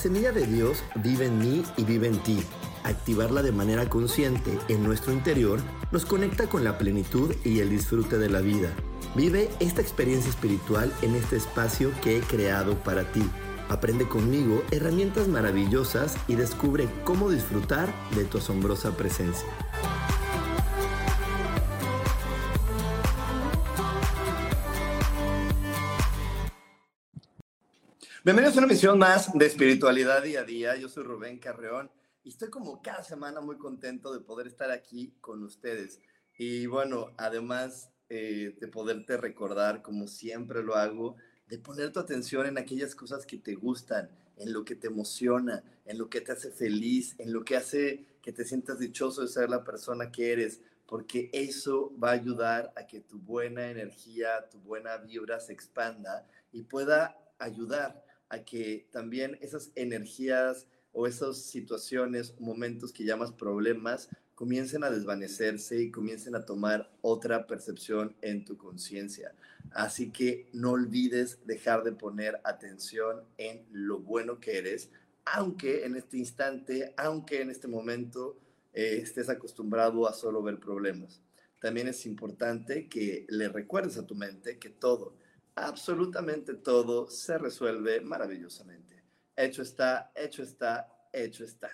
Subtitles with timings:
[0.00, 2.42] Semilla de Dios vive en mí y vive en ti.
[2.84, 5.60] Activarla de manera consciente en nuestro interior
[5.92, 8.70] nos conecta con la plenitud y el disfrute de la vida.
[9.14, 13.22] Vive esta experiencia espiritual en este espacio que he creado para ti.
[13.68, 19.46] Aprende conmigo herramientas maravillosas y descubre cómo disfrutar de tu asombrosa presencia.
[28.22, 30.76] Bienvenidos a una emisión más de Espiritualidad Día a Día.
[30.76, 31.90] Yo soy Rubén Carreón
[32.22, 36.02] y estoy como cada semana muy contento de poder estar aquí con ustedes.
[36.36, 41.16] Y bueno, además eh, de poderte recordar, como siempre lo hago,
[41.48, 45.64] de poner tu atención en aquellas cosas que te gustan, en lo que te emociona,
[45.86, 49.28] en lo que te hace feliz, en lo que hace que te sientas dichoso de
[49.28, 54.46] ser la persona que eres, porque eso va a ayudar a que tu buena energía,
[54.50, 61.38] tu buena vibra se expanda y pueda ayudar a que también esas energías o esas
[61.44, 68.44] situaciones, momentos que llamas problemas, comiencen a desvanecerse y comiencen a tomar otra percepción en
[68.44, 69.34] tu conciencia.
[69.72, 74.88] Así que no olvides dejar de poner atención en lo bueno que eres,
[75.26, 78.40] aunque en este instante, aunque en este momento
[78.72, 81.20] eh, estés acostumbrado a solo ver problemas.
[81.60, 85.14] También es importante que le recuerdes a tu mente que todo,
[85.54, 89.02] absolutamente todo se resuelve maravillosamente.
[89.36, 91.70] Hecho está, hecho está, hecho está.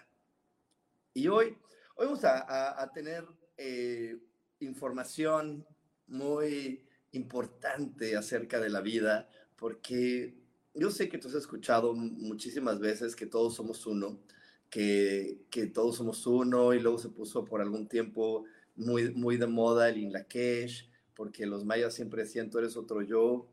[1.15, 1.57] Y hoy,
[1.97, 3.25] hoy vamos a, tener
[3.57, 4.19] eh,
[4.61, 5.67] información
[6.07, 10.35] muy importante acerca de la vida, porque
[10.75, 14.21] yo sé que tú has escuchado muchísimas veces que todos somos uno,
[14.69, 18.45] que, que todos somos uno, y luego se puso por algún tiempo
[18.77, 23.49] muy, muy de moda el Inlakesh, porque los mayas siempre decían tú eres otro yo,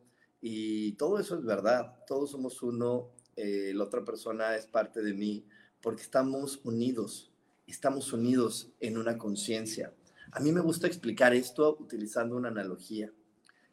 [0.46, 5.14] y todo eso es verdad, todos somos uno, eh, la otra persona es parte de
[5.14, 5.48] mí,
[5.82, 7.32] porque estamos unidos,
[7.66, 9.94] estamos unidos en una conciencia.
[10.34, 13.10] A mí me gusta explicar esto utilizando una analogía.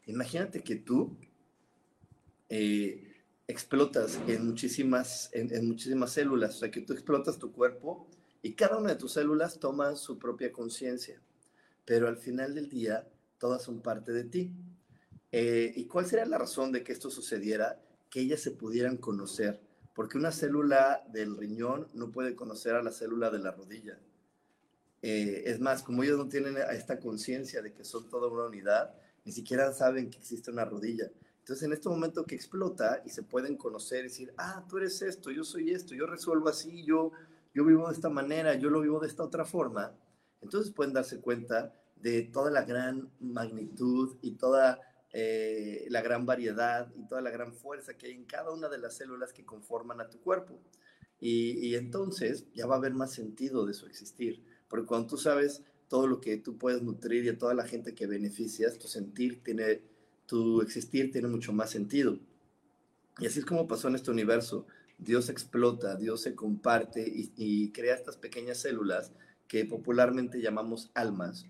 [0.05, 1.17] Imagínate que tú
[2.47, 3.17] eh,
[3.49, 8.07] explotas en muchísimas, en, muchísimas células, o sea, que tú explotas tu cuerpo
[8.41, 11.21] y cada una de tus células toma su propia conciencia,
[11.83, 14.53] pero al final del día todas son parte de ti.
[15.31, 17.79] Eh, ¿Y cuál sería la razón de que esto sucediera?
[18.09, 19.61] Que ellas se pudieran conocer,
[19.93, 23.97] porque una célula del riñón no puede conocer a la célula de la rodilla.
[25.01, 28.93] Eh, es más, como ellos no tienen esta conciencia de que son toda una unidad,
[29.23, 31.09] ni siquiera saben que existe una rodilla.
[31.39, 35.01] Entonces, en este momento que explota y se pueden conocer y decir, ah, tú eres
[35.01, 37.11] esto, yo soy esto, yo resuelvo así, yo,
[37.53, 39.91] yo vivo de esta manera, yo lo vivo de esta otra forma,
[40.41, 44.79] entonces pueden darse cuenta de toda la gran magnitud y toda
[45.13, 48.77] eh, la gran variedad y toda la gran fuerza que hay en cada una de
[48.77, 50.59] las células que conforman a tu cuerpo.
[51.19, 55.61] Y, entonces ya va a haber más sentido de su existir, porque cuando tú sabes
[55.87, 59.43] todo lo que tú puedes nutrir y a toda la gente que beneficias, tu sentir
[59.43, 59.81] tiene,
[60.25, 62.17] tu existir tiene mucho más sentido.
[63.19, 64.65] Y así es como pasó en este universo.
[64.97, 69.11] Dios explota, Dios se comparte y, y crea estas pequeñas células
[69.47, 71.45] que popularmente llamamos almas,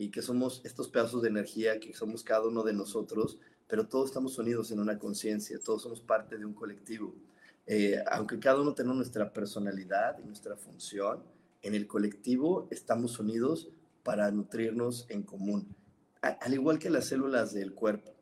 [0.00, 3.38] y que somos estos pedazos de energía, que somos cada uno de nosotros,
[3.68, 7.14] pero todos estamos unidos en una conciencia, todos somos parte de un colectivo.
[7.66, 11.22] Eh, aunque cada uno tenga nuestra personalidad y nuestra función,
[11.60, 13.68] en el colectivo estamos unidos
[14.02, 15.76] para nutrirnos en común,
[16.22, 18.14] al igual que las células del cuerpo.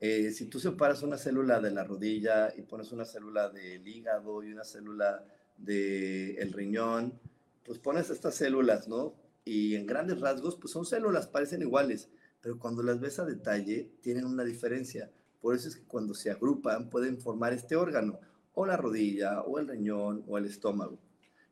[0.00, 4.42] Eh, si tú separas una célula de la rodilla y pones una célula del hígado
[4.42, 5.24] y una célula
[5.56, 7.16] del riñón,
[7.64, 9.21] pues pones estas células, ¿no?
[9.44, 12.08] Y en grandes rasgos, pues son células, parecen iguales,
[12.40, 15.10] pero cuando las ves a detalle, tienen una diferencia.
[15.40, 18.20] Por eso es que cuando se agrupan, pueden formar este órgano,
[18.54, 20.98] o la rodilla, o el riñón, o el estómago.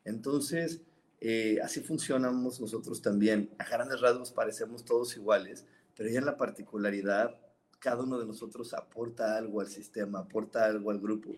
[0.04, 0.82] Entonces,
[1.20, 3.50] eh, así funcionamos nosotros también.
[3.58, 5.66] A grandes rasgos parecemos todos iguales,
[5.96, 7.38] pero ya en la particularidad,
[7.78, 11.36] cada uno de nosotros aporta algo al sistema, aporta algo al grupo.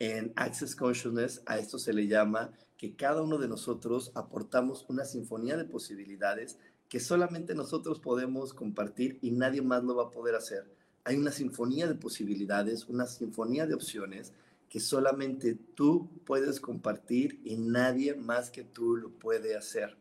[0.00, 5.04] En Access Consciousness a esto se le llama que cada uno de nosotros aportamos una
[5.04, 6.58] sinfonía de posibilidades
[6.88, 10.74] que solamente nosotros podemos compartir y nadie más lo va a poder hacer.
[11.04, 14.32] Hay una sinfonía de posibilidades, una sinfonía de opciones
[14.70, 19.98] que solamente tú puedes compartir y nadie más que tú lo puede hacer.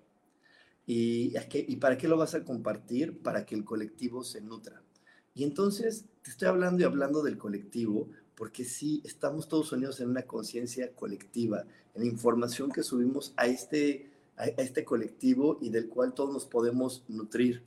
[0.86, 3.22] ¿Y, ¿Y para qué lo vas a compartir?
[3.22, 4.82] Para que el colectivo se nutra.
[5.36, 8.10] Y entonces te estoy hablando y hablando del colectivo,
[8.40, 13.48] porque sí, estamos todos unidos en una conciencia colectiva, en la información que subimos a
[13.48, 17.66] este, a este colectivo y del cual todos nos podemos nutrir.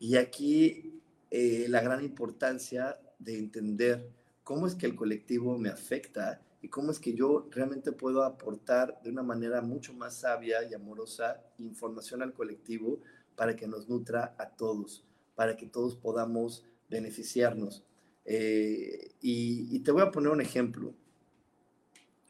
[0.00, 1.00] Y aquí
[1.30, 4.10] eh, la gran importancia de entender
[4.42, 9.00] cómo es que el colectivo me afecta y cómo es que yo realmente puedo aportar
[9.04, 12.98] de una manera mucho más sabia y amorosa información al colectivo
[13.36, 15.04] para que nos nutra a todos,
[15.36, 17.84] para que todos podamos beneficiarnos.
[18.30, 20.92] Eh, y, te voy a poner un ejemplo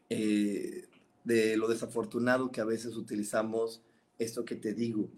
[0.09, 0.87] eh,
[1.25, 3.81] de lo desafortunado que a veces utilizamos
[4.17, 5.09] esto que te digo.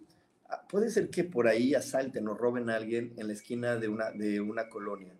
[0.49, 3.89] Ah, puede ser que por ahí asalten o roben a alguien en la esquina de
[3.89, 5.13] una, de una colonia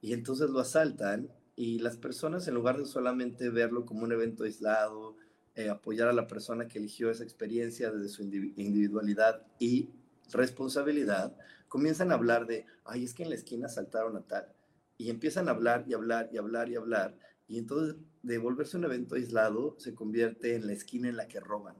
[0.00, 4.44] y entonces lo asaltan y las personas en lugar de solamente verlo como un evento
[4.44, 5.16] aislado,
[5.56, 9.90] eh, apoyar a la persona que eligió esa experiencia desde su individualidad y
[10.32, 11.36] responsabilidad,
[11.66, 14.54] comienzan a hablar de, ay, es que en la esquina asaltaron a tal.
[15.00, 17.16] Y empiezan a hablar y hablar y hablar y hablar.
[17.48, 21.40] Y entonces de volverse un evento aislado se convierte en la esquina en la que
[21.40, 21.74] roban.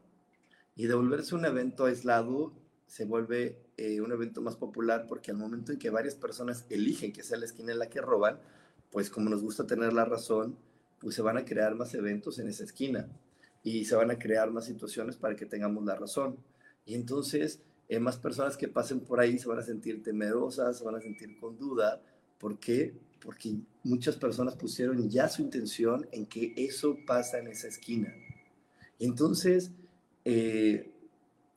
[0.75, 2.55] Y de volverse un evento aislado
[2.87, 7.13] se vuelve eh, un evento más popular porque al momento en que varias personas eligen
[7.13, 8.41] que sea la esquina en la que roban,
[8.91, 10.57] pues como nos gusta tener la razón,
[10.99, 13.07] pues se van a crear más eventos en esa esquina
[13.63, 16.39] y se van a crear más situaciones para que tengamos la razón.
[16.87, 20.85] Y entonces eh, más personas que pasen por ahí se van a sentir temerosas, se
[20.85, 22.01] van a sentir con duda.
[22.39, 23.10] ¿Por qué?
[23.21, 28.15] Porque muchas personas pusieron ya su intención en que eso pasa en esa esquina.
[28.99, 29.71] Entonces,
[30.25, 30.91] eh,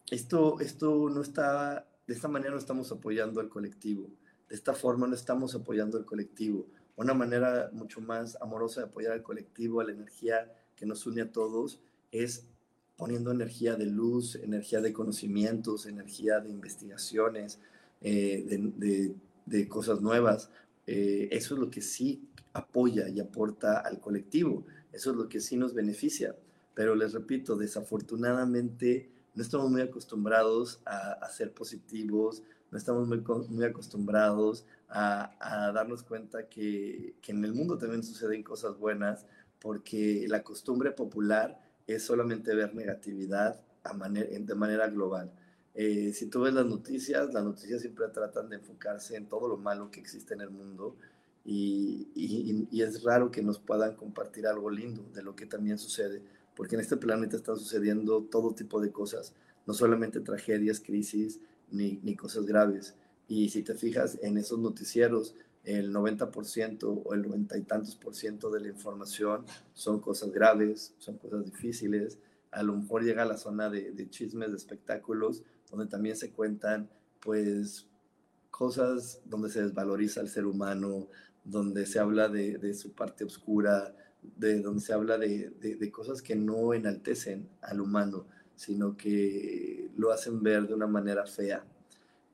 [0.09, 4.09] esto, esto no está, de esta manera no estamos apoyando al colectivo,
[4.49, 6.67] de esta forma no estamos apoyando al colectivo.
[6.95, 11.21] Una manera mucho más amorosa de apoyar al colectivo, a la energía que nos une
[11.21, 11.79] a todos,
[12.11, 12.45] es
[12.97, 17.59] poniendo energía de luz, energía de conocimientos, energía de investigaciones,
[18.01, 20.49] eh, de, cosas nuevas.
[20.87, 24.65] Eh, eso es lo que sí apoya y aporta al colectivo.
[24.91, 26.35] Eso es lo que sí nos beneficia.
[26.73, 34.65] Pero les repito, desafortunadamente no estamos muy acostumbrados a, ser positivos, no estamos muy, acostumbrados
[34.89, 39.25] a, darnos cuenta que, en el mundo también suceden cosas buenas,
[39.59, 45.31] porque la costumbre popular es solamente ver negatividad de manera global.
[45.75, 49.57] Eh, si tú ves las noticias, las noticias siempre tratan de enfocarse en todo lo
[49.57, 50.95] malo que existe en el mundo
[51.45, 56.21] y, y, es raro que nos puedan compartir algo lindo de lo que también sucede
[56.55, 59.33] porque en este planeta están sucediendo todo tipo de cosas,
[59.65, 61.39] no solamente tragedias, crisis,
[61.71, 62.95] ni, ni cosas graves.
[63.27, 68.15] Y si te fijas en esos noticieros, el 90% o el 90 y tantos por
[68.15, 72.19] ciento de la información son cosas graves, son cosas difíciles.
[72.51, 75.43] A lo mejor llega a la zona de, de chismes, de espectáculos,
[75.73, 76.87] donde también se cuentan,
[77.19, 77.87] pues,
[78.51, 81.07] cosas donde se desvaloriza al ser humano,
[81.43, 83.95] donde se habla de, su parte oscura,
[84.37, 90.11] de donde se habla de, de, cosas que no enaltecen al humano, sino que lo
[90.11, 91.65] hacen ver de una manera fea.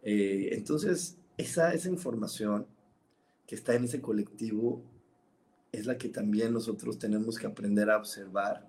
[0.04, 2.68] Eh, entonces, esa, esa información
[3.48, 4.84] que está en ese colectivo
[5.72, 8.68] es la que también nosotros tenemos que aprender a observar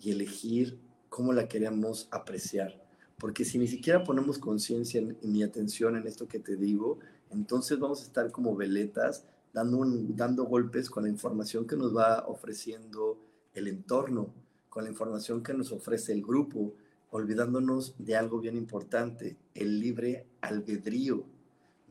[0.00, 2.87] y elegir cómo la queremos apreciar.
[3.18, 8.00] Porque si ni siquiera ponemos conciencia ni atención en esto que te digo, entonces vamos
[8.00, 9.84] a estar como veletas dando,
[10.14, 13.18] dando golpes con la información que nos va ofreciendo
[13.54, 14.32] el entorno,
[14.68, 16.74] con la información que nos ofrece el grupo,
[17.10, 21.24] olvidándonos de algo bien importante, el libre albedrío.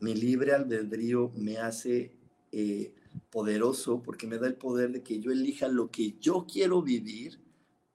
[0.00, 2.12] Mi libre albedrío me hace
[2.52, 2.94] eh,
[3.30, 7.38] poderoso porque me da el poder de que yo elija lo que yo quiero vivir,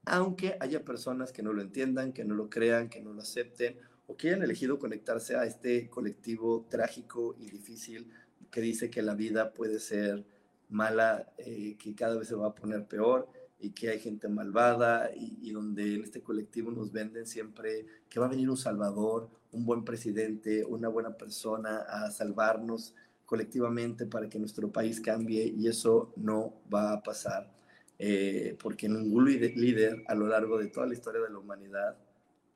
[0.06, 3.78] aunque haya personas que no lo entiendan, que no lo crean, que no lo acepten
[4.06, 8.10] o que hayan elegido conectarse a este colectivo trágico y difícil
[8.50, 10.24] que dice que la vida puede ser
[10.68, 15.10] mala, eh, que cada vez se va a poner peor y que hay gente malvada
[15.14, 19.64] y, donde en este colectivo nos venden siempre que va a venir un salvador, un
[19.64, 22.94] buen presidente, una buena persona a salvarnos
[23.24, 27.53] colectivamente para que nuestro país cambie y eso no va a pasar
[27.98, 31.96] eh, porque ningún líder a lo largo de toda la historia de la humanidad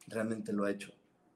[0.07, 0.93] realmente lo ha hecho.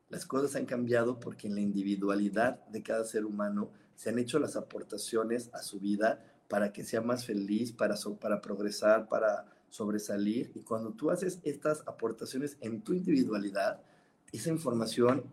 [0.08, 4.38] Las cosas han cambiado porque en la individualidad de cada ser humano se han hecho
[4.38, 10.52] las aportaciones a su vida para que sea más feliz, para, para progresar, para sobresalir.
[10.54, 13.80] Y cuando tú haces estas aportaciones en tu individualidad,
[14.32, 15.24] esa información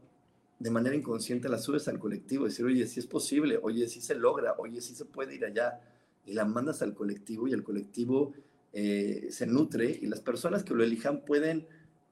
[0.59, 4.15] de manera inconsciente la subes al colectivo, decir, oye, si es posible, oye, si se
[4.15, 5.81] logra, oye, si se puede ir allá,
[6.25, 8.33] y la mandas al colectivo y el colectivo
[8.71, 11.67] eh, se nutre y las personas que lo elijan pueden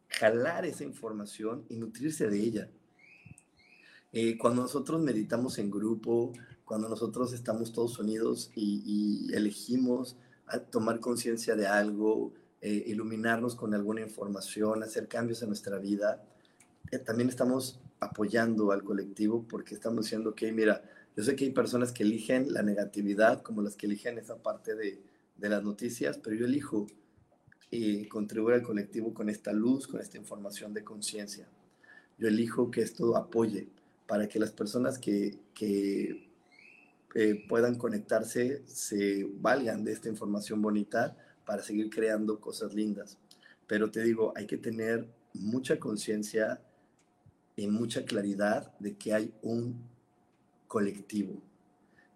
[0.10, 2.70] jalar esa información y nutrirse de ella.
[4.12, 6.34] Eh, cuando nosotros meditamos en grupo,
[6.66, 10.18] cuando nosotros estamos todos unidos y, elegimos
[10.72, 16.24] tomar conciencia de algo, eh, iluminarnos con alguna información, hacer cambios en nuestra vida,
[17.06, 20.84] también estamos apoyando al colectivo porque estamos diciendo que, mira,
[21.16, 24.76] yo sé que hay personas que eligen la negatividad como las que eligen esa parte
[24.76, 25.02] de,
[25.38, 26.88] de las noticias, pero yo elijo
[27.72, 31.48] eh, contribuir al colectivo con esta luz, con esta información de conciencia.
[32.17, 33.67] Yo elijo que esto apoye
[34.08, 36.29] para que las personas que, que
[37.15, 43.17] eh, puedan conectarse se valgan de esta información bonita para seguir creando cosas lindas.
[43.67, 46.62] Pero te digo, hay que tener mucha conciencia
[47.56, 49.82] y mucha claridad de que hay un
[50.67, 51.41] colectivo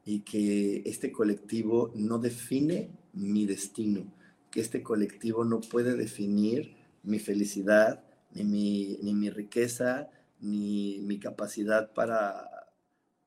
[0.06, 4.14] y que este colectivo no define mi destino,
[4.50, 8.04] que este colectivo no puede definir mi felicidad,
[8.34, 12.70] ni mi, ni mi riqueza, ni mi capacidad para,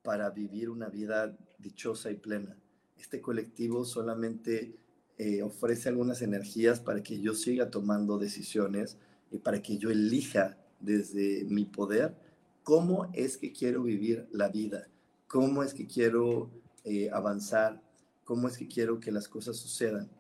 [0.03, 2.57] para vivir una vida dichosa y plena.
[2.99, 4.77] Este colectivo solamente
[5.19, 8.99] eh, ofrece algunas energías para que yo siga tomando decisiones
[9.31, 12.17] y para que yo elija desde mi poder
[12.65, 14.89] cómo es que quiero vivir la vida,
[15.29, 16.51] cómo es que quiero
[16.85, 17.81] eh, avanzar,
[18.25, 20.11] cómo es que quiero que las cosas sucedan.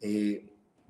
[0.00, 0.48] Eh,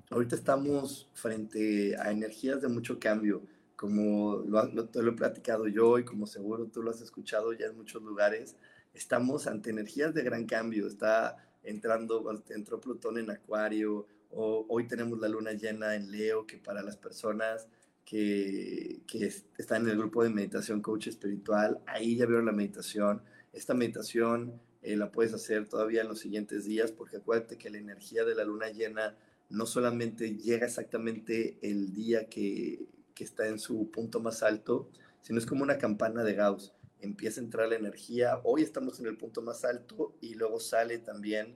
[0.09, 3.43] ahorita estamos frente a energías de mucho cambio,
[3.75, 7.67] como lo, lo, lo, he platicado yo y como seguro tú lo has escuchado ya
[7.67, 8.55] en muchos lugares,
[8.93, 10.87] estamos ante energías de gran cambio.
[10.87, 16.57] Está entrando, entró Plutón en Acuario, o, hoy tenemos la luna llena en Leo, que
[16.57, 17.67] para las personas
[18.05, 23.21] que, que están en el grupo de meditación coach espiritual, ahí ya vieron la meditación.
[23.53, 27.77] Esta meditación eh, la puedes hacer todavía en los siguientes días, porque acuérdate que la
[27.77, 29.17] energía de la luna llena
[29.49, 34.89] no solamente llega exactamente el día que, que está en su punto más alto,
[35.21, 36.73] sino es como una campana de Gauss.
[36.99, 40.97] Empieza a entrar la energía, hoy estamos en el punto más alto y luego sale
[40.97, 41.55] también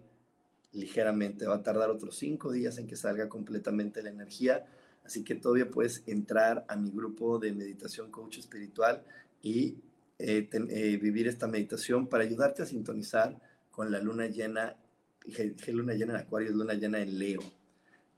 [0.71, 1.47] ligeramente.
[1.47, 4.65] Va a tardar otros cinco días en que salga completamente la energía,
[5.03, 9.03] así que todavía puedes entrar a mi grupo de meditación coach espiritual
[9.41, 9.77] y
[10.19, 14.75] eh, eh, vivir esta meditación para ayudarte a sintonizar con la luna llena,
[15.19, 17.41] que luna llena en Acuario luna llena en Leo.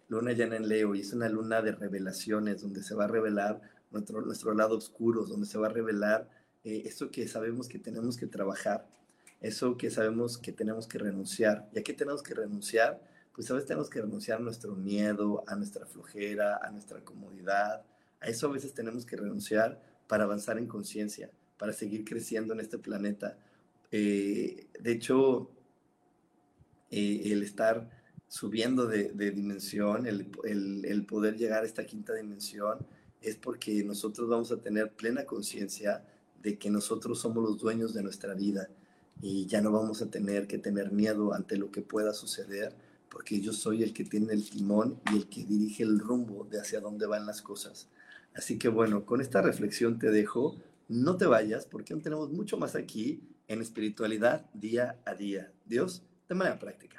[0.08, 3.62] Luna llena en Leo y es una luna de revelaciones donde se va a revelar
[3.92, 6.30] nuestro, nuestro lado oscuro, donde se va a revelar
[6.64, 8.88] eh, eso que sabemos que tenemos que trabajar,
[9.42, 11.70] eso que sabemos que tenemos que renunciar.
[11.74, 13.02] ¿Y a qué tenemos que renunciar?
[13.34, 17.84] Pues a veces tenemos que renunciar a nuestro miedo, a nuestra flojera, a nuestra comodidad.
[18.22, 22.62] A eso a veces tenemos que renunciar para avanzar en conciencia para seguir creciendo en
[22.62, 23.38] este planeta.
[23.92, 25.52] Eh, de hecho,
[26.90, 27.88] eh, el estar
[28.28, 32.80] subiendo de, dimensión, el, el, poder llegar a esta quinta dimensión,
[33.22, 36.06] es porque nosotros vamos a tener plena conciencia
[36.42, 38.70] de que nosotros somos los dueños de nuestra vida
[39.22, 42.74] y ya no vamos a tener que tener miedo ante lo que pueda suceder,
[43.10, 46.62] porque yo soy el que tiene el timón y el que dirige el rumbo de
[46.62, 47.90] hacia dónde van las cosas.
[48.34, 50.56] Así que bueno, con esta reflexión te dejo
[50.90, 55.54] no te vayas porque aún tenemos mucho más aquí en espiritualidad día a día.
[55.66, 56.99] Dios, de manera práctica.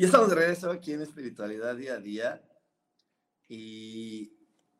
[0.00, 2.42] Ya estamos de regreso aquí en Espiritualidad Día a Día
[3.50, 4.32] y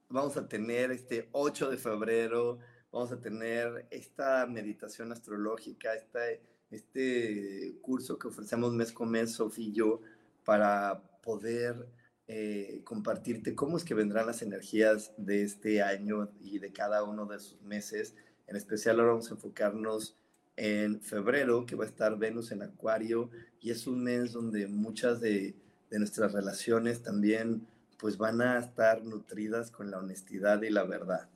[0.08, 2.58] vamos a tener este 8 de febrero,
[2.90, 9.66] vamos a tener esta meditación astrológica, este, este curso que ofrecemos mes con mes, Sofía
[9.66, 10.00] y yo,
[10.42, 11.86] para poder
[12.26, 17.26] eh, compartirte cómo es que vendrán las energías de este año y de cada uno
[17.26, 18.14] de sus meses.
[18.46, 20.16] En especial ahora vamos a enfocarnos
[20.56, 23.30] en febrero, que va a estar Venus en Acuario,
[23.60, 25.54] y es un mes donde muchas de,
[25.90, 27.66] nuestras relaciones también
[27.98, 31.28] pues van a estar nutridas con la honestidad y la verdad.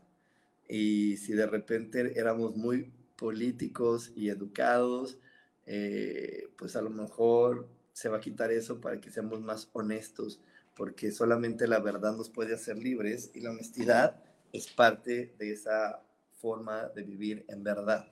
[0.68, 5.18] Y si de repente éramos muy políticos y educados,
[5.66, 10.40] eh, pues a lo mejor se va a quitar eso para que seamos más honestos,
[10.76, 16.00] porque solamente la verdad nos puede hacer libres y la honestidad es parte de esa
[16.36, 18.06] forma de vivir en verdad.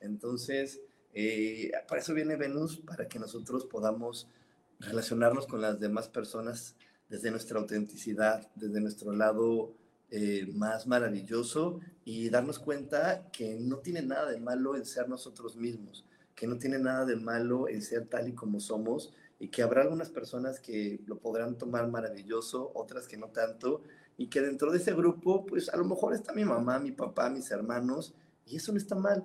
[0.00, 0.80] Entonces,
[1.14, 4.28] eh, para eso viene Venus, para que nosotros podamos
[4.80, 6.74] relacionarnos con las demás personas
[7.08, 9.74] desde nuestra autenticidad, desde nuestro lado
[10.10, 15.56] eh, más maravilloso y darnos cuenta que no tiene nada de malo en ser nosotros
[15.56, 16.04] mismos,
[16.34, 19.82] que no tiene nada de malo en ser tal y como somos y que habrá
[19.82, 23.82] algunas personas que lo podrán tomar maravilloso, otras que no tanto,
[24.16, 27.28] y que dentro de ese grupo, pues a lo mejor está mi mamá, mi papá,
[27.28, 28.14] mis hermanos,
[28.46, 29.24] y eso no está mal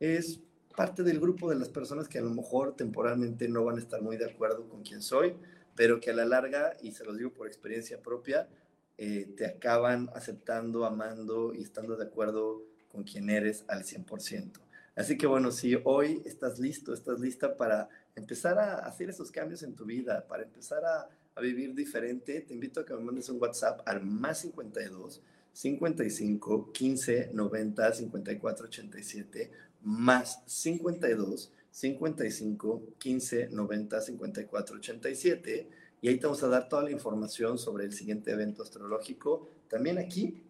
[0.00, 0.40] es
[0.76, 4.00] parte del grupo de las personas que a lo mejor temporalmente no van a estar
[4.00, 5.34] muy de acuerdo con quien soy,
[5.74, 8.48] pero que a la larga, y se los digo por experiencia propia,
[8.96, 14.60] eh, te acaban aceptando, amando y estando de acuerdo con quien eres al 100%.
[14.96, 19.62] Así que bueno, si hoy estás listo, estás lista para empezar a hacer esos cambios
[19.62, 23.28] en tu vida, para empezar a, a vivir diferente, te invito a que me mandes
[23.28, 29.50] un WhatsApp al más 52 55 15 90 54 87
[29.82, 36.90] más 52 55 15 90 54 87 y ahí te vamos a dar toda la
[36.90, 39.48] información sobre el siguiente evento astrológico.
[39.68, 40.42] También aquí,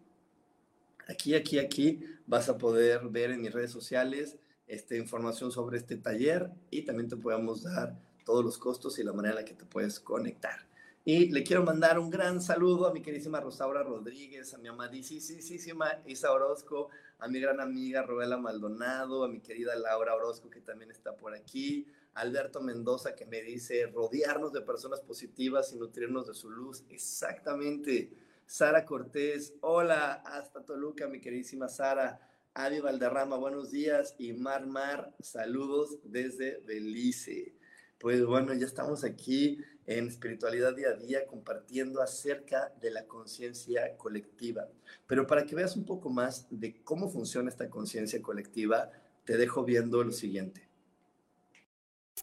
[1.07, 4.37] aquí, aquí, aquí vas a poder ver en mis redes sociales
[4.67, 9.13] esta información sobre este taller y también te podemos dar todos los costos y la
[9.13, 10.67] manera en la que te puedes conectar.
[11.03, 16.03] Y le quiero mandar un gran saludo a mi queridísima Rosaura Rodríguez, a mi amadísima
[16.05, 16.89] Isa Orozco,
[17.19, 21.35] a mi gran amiga Robela Maldonado, a mi querida Laura Orozco, que también está por
[21.35, 26.83] aquí, Alberto Mendoza, que me dice rodearnos de personas positivas y nutrirnos de su luz.
[26.89, 28.11] Exactamente.
[28.45, 32.19] Sara Cortés, hola, hasta Toluca, mi queridísima Sara.
[32.53, 34.15] Adi Valderrama, buenos días.
[34.17, 37.53] Y Mar Mar, saludos desde Belice.
[37.99, 43.97] Pues bueno, ya estamos aquí en espiritualidad día a día compartiendo acerca de la conciencia
[43.97, 44.67] colectiva.
[45.07, 48.91] Pero para que veas un poco más de cómo funciona esta conciencia colectiva,
[49.25, 50.69] te dejo viendo lo siguiente.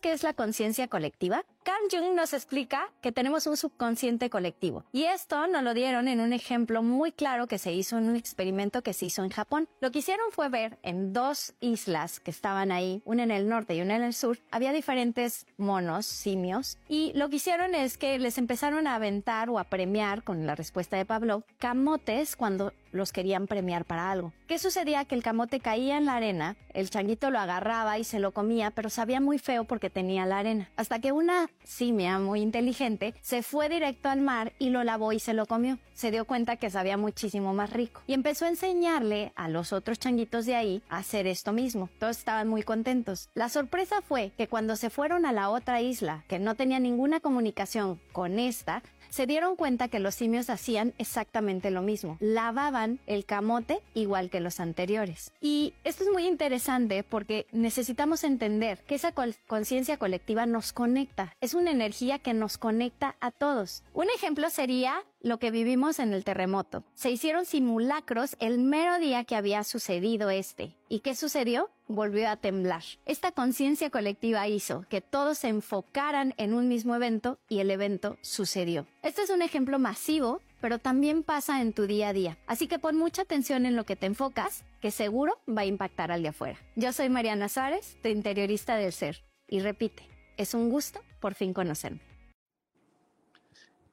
[0.01, 1.45] ¿Qué es la conciencia colectiva?
[1.67, 4.85] Carl Jung nos explica que tenemos un subconsciente colectivo.
[4.93, 8.15] Y esto nos lo dieron en un ejemplo muy claro que se hizo en un
[8.15, 9.69] experimento que se hizo en Japón.
[9.81, 13.75] Lo que hicieron fue ver en dos islas que estaban ahí, una en el norte
[13.75, 18.21] y una en el sur, había diferentes monos, simios, y lo que hicieron es que
[18.21, 23.13] les empezaron a aventar o a premiar, con la respuesta de Pablo, camotes cuando los
[23.13, 24.33] querían premiar para algo.
[24.47, 25.05] ¿Qué sucedía?
[25.05, 28.71] Que el camote caía en la arena, el changuito lo agarraba y se lo comía,
[28.71, 30.71] pero sabía muy feo porque tenía la arena.
[30.77, 35.21] Hasta que una simia muy inteligente, se fue directo al mar y lo lavó y
[35.21, 35.79] se lo comió.
[35.95, 39.99] Se dio cuenta que sabía muchísimo más rico y empezó a enseñarle a los otros
[39.99, 41.89] changuitos de ahí a hacer esto mismo.
[41.99, 43.31] Todos estaban muy contentos.
[43.35, 47.21] La sorpresa fue que cuando se fueron a la otra isla, que no tenía ninguna
[47.21, 48.83] comunicación con esta,
[49.17, 52.19] se dieron cuenta que los simios hacían exactamente lo mismo.
[52.21, 55.33] Lavaban el camote igual que los anteriores.
[55.41, 59.15] Y esto es muy interesante porque necesitamos entender que esa
[59.47, 61.35] conciencia colectiva nos conecta.
[61.41, 63.83] Es una energía que nos conecta a todos.
[63.95, 66.85] Un ejemplo sería lo que vivimos en el terremoto.
[66.95, 70.77] Se hicieron simulacros el mero día que había sucedido este.
[70.89, 71.69] ¿Y qué sucedió?
[71.89, 72.85] Volvió a temblar.
[73.07, 78.19] Esta conciencia colectiva hizo que todos se enfocaran en un mismo evento y el evento
[78.21, 78.87] sucedió.
[79.03, 82.39] Este es un ejemplo masivo, pero también pasa en tu día a día.
[82.47, 86.13] Así que pon mucha atención en lo que te enfocas, que seguro va a impactar
[86.13, 86.61] al de afuera.
[86.77, 89.25] Yo soy Mariana Suárez, tu interiorista del ser.
[89.49, 92.16] Y repite, es un gusto por fin conocerme.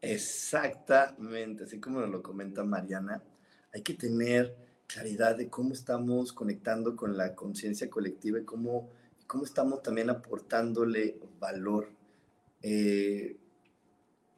[0.03, 3.23] Exactamente, así como nos lo comenta Mariana,
[3.73, 4.53] hay que tener
[4.85, 8.89] claridad de cómo estamos conectando con la conciencia colectiva y cómo,
[9.27, 11.87] cómo estamos también aportándole valor.
[12.61, 13.37] Eh,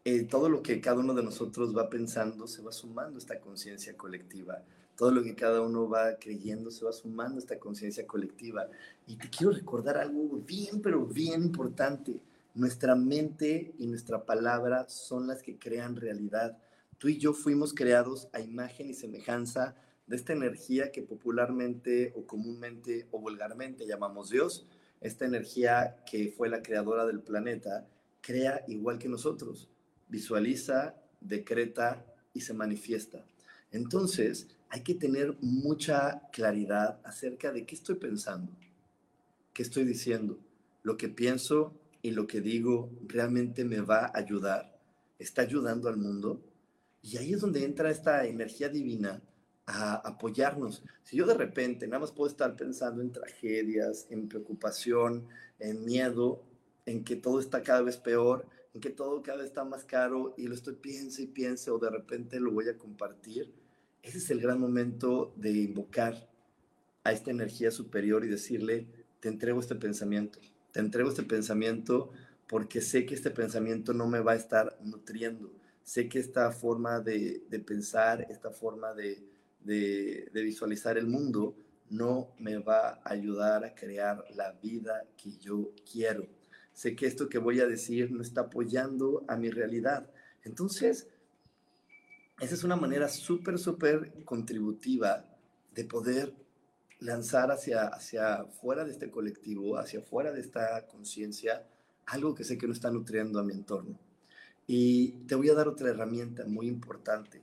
[0.04, 3.40] eh, todo lo que cada uno de nosotros va pensando se va sumando a esta
[3.40, 4.62] conciencia colectiva.
[4.96, 8.70] Todo lo que cada uno va creyendo se va sumando a esta conciencia colectiva.
[9.08, 12.22] Y te quiero recordar algo bien, pero bien importante
[12.56, 16.58] nuestra mente y nuestra palabra son las que crean realidad.
[16.98, 19.76] Tú y yo fuimos creados a imagen y semejanza
[20.08, 24.66] de esta energía que popularmente o comúnmente o vulgarmente llamamos Dios.
[25.02, 27.86] Esta energía que fue la creadora del planeta
[28.22, 29.70] crea igual que nosotros.
[30.08, 33.26] Visualiza, decreta y se manifiesta.
[33.72, 38.52] Entonces, hay que tener mucha claridad acerca de qué estoy pensando,
[39.54, 40.40] qué estoy diciendo.
[40.84, 41.74] Lo que pienso
[42.06, 44.80] y lo que digo realmente me va a ayudar,
[45.18, 46.40] está ayudando al mundo.
[47.02, 49.24] Y ahí es donde entra esta energía divina
[49.66, 50.84] a apoyarnos.
[51.04, 56.44] Si yo de repente nada más puedo estar pensando en tragedias, en preocupación, en miedo,
[56.86, 60.36] en que todo está cada vez peor, en que todo cada vez está más caro
[60.38, 63.52] y lo estoy piense y piense o de repente lo voy a compartir,
[64.04, 66.30] ese es el gran momento de invocar
[67.04, 68.86] a esta energía superior y decirle,
[69.20, 70.40] te entrego este pensamiento
[70.76, 72.12] te entrego este pensamiento
[72.48, 75.50] porque sé que este pensamiento no me va a estar nutriendo.
[75.84, 79.24] Sé que esta forma de, pensar, esta forma de,
[79.64, 81.56] de, visualizar el mundo
[81.90, 86.28] no me va a ayudar a crear la vida que yo quiero.
[86.74, 90.12] Sé que esto que voy a decir no está apoyando a mi realidad.
[90.44, 91.08] Entonces,
[92.42, 95.26] esa es una manera súper, súper contributiva
[95.74, 96.34] de poder
[97.06, 101.66] lanzar hacia, hacia fuera de este colectivo, hacia fuera de esta conciencia,
[102.06, 103.98] algo que sé que no está nutriendo a mi entorno.
[104.68, 107.42] Y te voy a dar otra herramienta muy importante.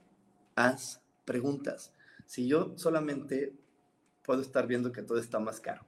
[0.57, 1.93] Haz preguntas.
[2.27, 3.55] Si yo solamente
[4.25, 5.85] puedo estar viendo que todo está más caro,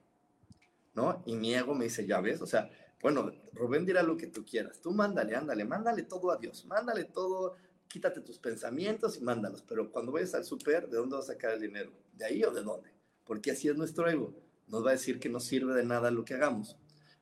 [0.93, 1.21] ¿no?
[1.25, 2.69] Y mi ego me dice, ya ves, o sea,
[3.01, 4.79] bueno, Rubén dirá lo que tú quieras.
[4.81, 7.55] Tú mándale, ándale, mándale todo a Dios, mándale todo,
[7.87, 9.61] quítate tus pensamientos y mándalos.
[9.61, 11.91] Pero cuando vayas al súper, ¿de dónde vas a sacar el dinero?
[12.13, 12.94] ¿De ahí o de dónde?
[13.25, 14.33] Porque así es nuestro ego.
[14.67, 16.77] Nos va a decir que no sirve de nada lo que hagamos.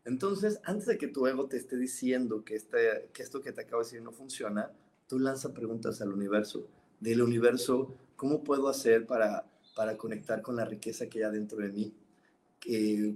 [0.05, 3.61] Entonces, antes de que tu ego te esté diciendo que, este, que esto que te
[3.61, 4.71] acabo de decir no funciona,
[5.07, 6.67] tú lanza preguntas al universo.
[6.99, 11.69] Dile universo, ¿cómo puedo hacer para, para conectar con la riqueza que hay dentro de
[11.69, 11.93] mí?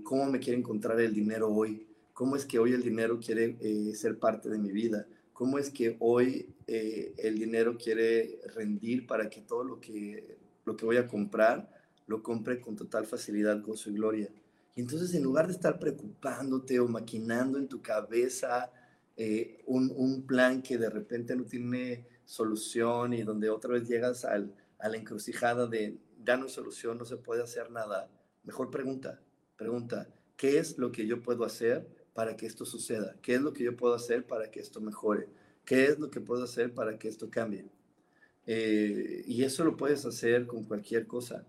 [0.04, 1.88] ¿Cómo me quiere encontrar el dinero hoy?
[2.14, 5.08] ¿Cómo es que hoy el dinero quiere eh, ser parte de mi vida?
[5.34, 10.76] ¿Cómo es que hoy eh, el dinero quiere rendir para que todo lo que, lo
[10.76, 11.77] que voy a comprar
[12.08, 14.30] lo compre con total facilidad, gozo y gloria.
[14.76, 18.72] Y entonces en lugar de estar preocupándote o maquinando en tu cabeza
[19.16, 24.54] eh, un, plan que de repente no tiene solución y donde otra vez llegas al,
[24.78, 28.10] a la encrucijada de ya no solución, no se puede hacer nada,
[28.44, 29.20] mejor pregunta,
[29.56, 33.16] pregunta, ¿qué es lo que yo puedo hacer para que esto suceda?
[33.22, 35.30] ¿Qué es lo que yo puedo hacer para que esto mejore?
[35.66, 37.66] ¿Qué es lo que puedo hacer para que esto cambie?
[38.46, 41.46] Eh, y eso lo puedes hacer con cualquier cosa.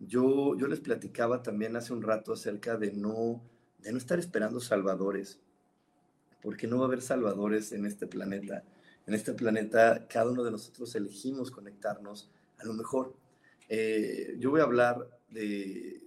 [0.00, 3.42] Yo, yo les platicaba también hace un rato acerca de no,
[3.78, 5.38] de no estar esperando salvadores,
[6.42, 8.64] porque no va a haber salvadores en este planeta.
[9.06, 13.14] En este planeta cada uno de nosotros elegimos conectarnos a lo mejor.
[13.68, 16.02] Eh, yo voy a hablar de,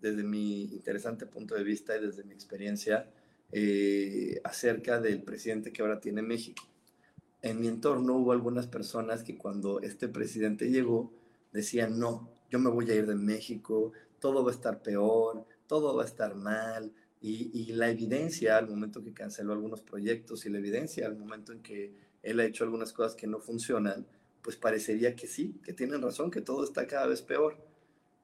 [0.00, 3.10] desde mi interesante punto de vista y desde mi experiencia
[3.52, 6.62] eh, acerca del presidente que ahora tiene México.
[7.42, 11.12] En mi entorno hubo algunas personas que cuando este presidente llegó
[11.52, 15.96] decían, no, yo me voy a ir de México, todo va a estar peor, todo
[15.96, 20.50] va a estar mal, Y, y, la evidencia al momento que canceló algunos proyectos y
[20.50, 24.06] la evidencia al momento en que él ha hecho algunas cosas que no funcionan,
[24.42, 27.58] pues parecería que sí, que tienen razón, que todo está cada vez peor.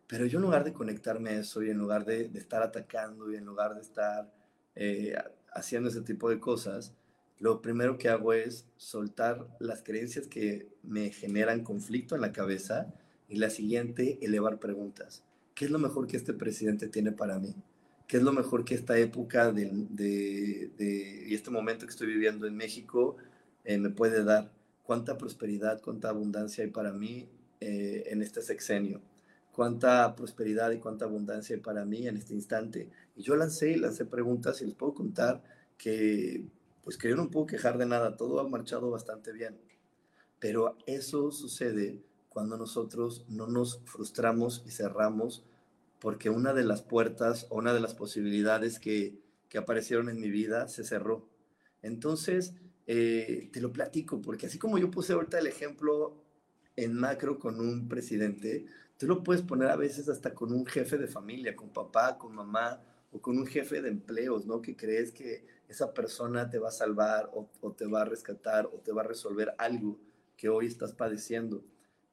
[0.07, 3.37] Pero yo en lugar de conectarme a eso y en lugar de, estar atacando y
[3.37, 4.33] en lugar de estar
[4.75, 5.15] eh,
[5.53, 6.95] haciendo ese tipo de cosas,
[7.39, 12.95] lo primero que hago es soltar las creencias que me generan conflicto en la cabeza
[13.29, 15.23] y la siguiente, elevar preguntas.
[15.55, 17.55] ¿Qué es lo mejor que este presidente tiene para mí?
[18.07, 22.47] ¿Qué es lo mejor que esta época de, de, y este momento que estoy viviendo
[22.47, 23.17] en México
[23.65, 24.53] eh, me puede dar?
[24.85, 27.29] ¿Cuánta prosperidad, cuánta abundancia hay para mí
[27.61, 29.01] eh, en este sexenio?
[29.51, 32.91] ¿Cuánta prosperidad y cuánta abundancia hay para mí en este instante?
[33.17, 35.43] Y yo lancé y lancé preguntas y les puedo contar
[35.77, 36.45] que,
[36.85, 39.57] pues que yo no puedo quejar de nada, todo ha marchado bastante bien.
[40.39, 42.03] Pero eso sucede
[42.37, 45.43] cuando nosotros no nos frustramos y cerramos
[45.99, 49.19] porque una de las puertas o una de las posibilidades que,
[49.49, 51.27] que aparecieron en mi vida se cerró.
[51.81, 52.53] Entonces,
[52.87, 56.23] eh, te lo platico, porque así como yo puse ahorita el ejemplo
[56.77, 58.67] en macro con un presidente,
[58.99, 62.35] tú lo puedes poner a veces hasta con un jefe de familia, con papá, con
[62.35, 64.61] mamá, o con un jefe de empleos, ¿no?
[64.61, 68.67] Que crees que esa persona te va a salvar o, o te va a rescatar
[68.67, 69.99] o te va a resolver algo
[70.37, 71.65] que hoy estás padeciendo.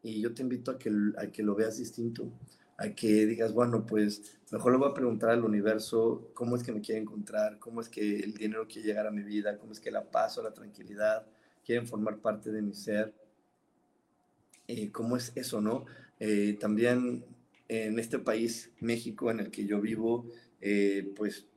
[0.04, 2.32] Y yo te invito a que, a que lo veas distinto,
[2.78, 6.74] a que digas, bueno, pues mejor le voy a preguntar al universo cómo es que
[6.74, 9.80] me quiere encontrar, cómo es que el dinero quiere llegar a mi vida, cómo es
[9.80, 11.26] que la paz o la tranquilidad
[11.66, 13.14] quieren formar parte de mi ser.
[14.68, 15.86] Eh, ¿Cómo es eso, no?
[16.20, 17.26] Eh, también
[17.68, 20.30] en este país, México, en el que yo vivo,
[20.62, 21.48] eh, pues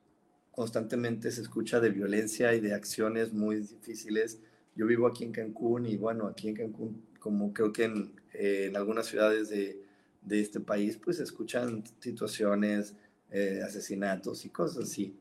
[0.50, 4.40] constantemente se escucha de violencia y de acciones muy difíciles.
[4.74, 8.76] Yo vivo aquí en Cancún y bueno, aquí en Cancún, como creo que en, en
[8.76, 9.82] algunas ciudades de,
[10.22, 12.94] de, este país, pues escuchan situaciones,
[13.30, 15.16] eh, asesinatos y cosas así.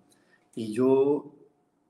[0.56, 1.34] Y yo,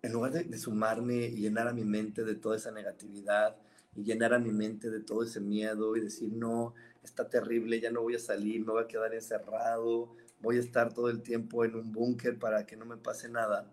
[0.02, 3.56] en lugar de, de, sumarme y llenar a mi mente de toda esa negatividad
[3.96, 7.92] y llenar a mi mente de todo ese miedo y decir, no, está terrible, ya
[7.92, 10.10] no voy a salir, me voy a quedar encerrado,
[10.42, 13.72] voy a estar todo el tiempo en un búnker para que no me pase nada,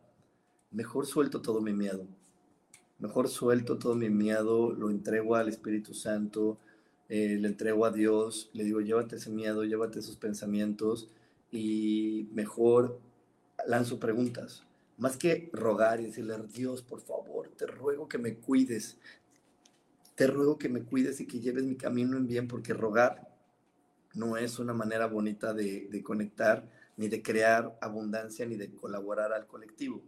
[0.70, 2.06] mejor suelto todo mi miedo.
[2.98, 6.58] Mejor suelto todo mi miedo, lo entrego al Espíritu Santo,
[7.14, 11.10] eh, le entrego a Dios, le digo, llévate ese miedo, llévate esos pensamientos
[11.50, 12.98] y mejor
[13.66, 14.64] lanzo preguntas.
[14.96, 18.96] Más que rogar y decirle, Dios, por favor, te ruego que me cuides,
[20.14, 23.28] te ruego que me cuides y que lleves mi camino en bien, porque rogar
[24.14, 29.46] no es una manera bonita de, conectar, ni de crear abundancia, ni de colaborar al
[29.46, 30.02] colectivo.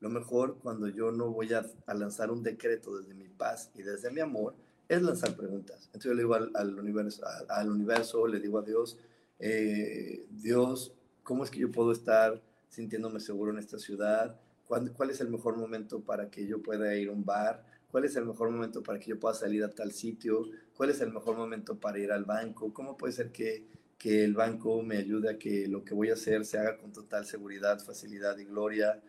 [0.00, 4.10] Lo mejor cuando yo no voy a lanzar un decreto desde mi paz y desde
[4.10, 4.54] mi amor,
[4.88, 5.86] es lanzar preguntas.
[5.86, 8.98] Entonces yo le digo al, universo, al, universo, le digo a Dios,
[9.38, 14.38] eh, Dios, ¿cómo es que yo puedo estar sintiéndome seguro en esta ciudad?
[14.66, 17.64] ¿Cuál, ¿Cuál es el mejor momento para que yo pueda ir a un bar?
[17.90, 20.44] ¿Cuál es el mejor momento para que yo pueda salir a tal sitio?
[20.76, 22.72] ¿Cuál es el mejor momento para ir al banco?
[22.72, 23.66] ¿Cómo puede ser que,
[23.98, 26.92] que el banco me ayude a que lo que voy a hacer se haga con
[26.92, 29.00] total seguridad, facilidad y gloria?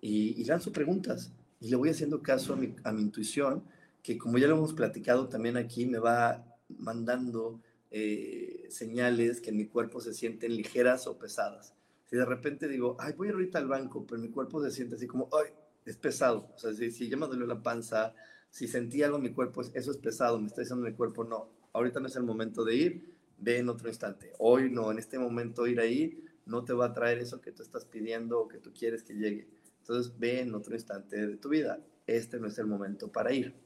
[0.00, 3.64] Y, y lanzo preguntas y le voy haciendo caso a mi, a mi intuición
[4.04, 9.56] que como ya lo hemos platicado también aquí, me va mandando eh, señales que en
[9.56, 11.72] mi cuerpo se sienten ligeras o pesadas.
[12.04, 15.06] Si de repente digo, ay, voy ahorita al banco, pero mi cuerpo se siente así
[15.06, 15.54] como, ay,
[15.86, 16.50] es pesado.
[16.54, 18.14] O sea, si, si ya me dolió la panza,
[18.50, 21.48] si sentí algo en mi cuerpo, eso es pesado, me está diciendo mi cuerpo, no,
[21.72, 24.34] ahorita no es el momento de ir, ve en otro instante.
[24.38, 27.62] Hoy no, en este momento ir ahí no te va a traer eso que tú
[27.62, 29.48] estás pidiendo o que tú quieres que llegue.
[29.78, 31.80] Entonces ve en otro instante de tu vida.
[32.06, 33.63] Este no es el momento para ir.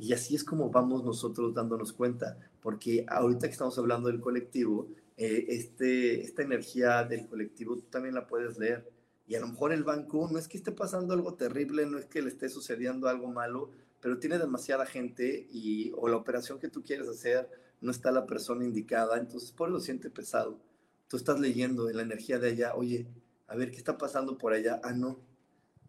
[0.00, 4.88] Y así es como vamos nosotros dándonos cuenta, porque ahorita que estamos hablando del colectivo,
[5.18, 8.90] eh, este, esta energía del colectivo tú también la puedes leer.
[9.26, 12.06] Y a lo mejor el banco no es que esté pasando algo terrible, no es
[12.06, 16.68] que le esté sucediendo algo malo, pero tiene demasiada gente y o la operación que
[16.68, 17.50] tú quieres hacer
[17.82, 20.58] no está la persona indicada, entonces por eso siente pesado.
[21.08, 23.06] Tú estás leyendo en la energía de allá, oye,
[23.48, 24.80] a ver qué está pasando por allá.
[24.82, 25.20] Ah, no,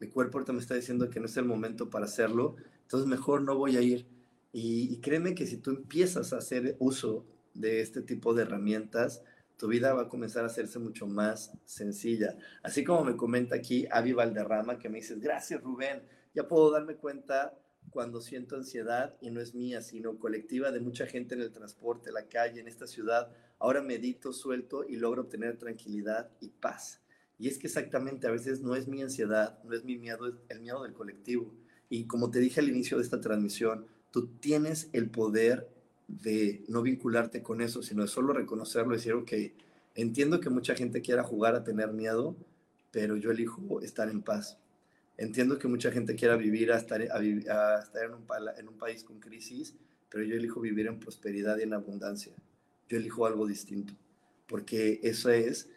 [0.02, 2.58] mi cuerpo ahorita me está diciendo que no es el momento para hacerlo,
[2.92, 4.06] entonces mejor no voy a ir.
[4.52, 9.24] Y, y, créeme que si tú empiezas a hacer uso de este tipo de herramientas,
[9.56, 12.38] tu vida va a comenzar a hacerse mucho más sencilla.
[12.62, 16.04] Así como me comenta aquí Avi Valderrama, que me dices, gracias Rubén,
[16.36, 17.58] ya puedo darme cuenta
[17.92, 22.12] cuando siento ansiedad y no es mía, sino colectiva de mucha gente en el transporte,
[22.12, 23.32] la calle, en esta ciudad.
[23.58, 27.02] Ahora medito, suelto y logro obtener tranquilidad y paz.
[27.40, 30.36] Y es que exactamente a veces no es mi ansiedad, no es mi miedo, es
[30.50, 31.56] el miedo del colectivo.
[31.92, 35.68] Y como te dije al inicio de esta transmisión, tú tienes el poder
[36.08, 39.34] de no vincularte con eso, sino de solo reconocerlo y decir, ok,
[39.96, 42.38] entiendo que mucha gente quiera jugar a tener miedo,
[42.92, 44.58] pero yo elijo estar en paz.
[45.18, 47.20] Entiendo que mucha gente quiera vivir a estar, a,
[47.84, 48.26] estar en, un,
[48.58, 49.76] en un país con crisis,
[50.10, 52.32] pero yo elijo vivir en prosperidad y en abundancia.
[52.88, 53.94] Yo elijo algo distinto,
[54.48, 55.68] porque eso es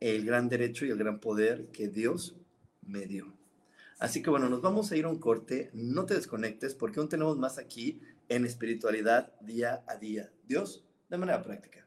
[0.00, 2.34] el gran derecho y el gran poder que Dios
[2.80, 3.39] me dio.
[4.00, 5.70] Así que bueno, nos vamos a ir a un corte.
[5.74, 10.32] No te desconectes porque aún tenemos más aquí en espiritualidad día a día.
[10.44, 11.86] Dios, de manera práctica.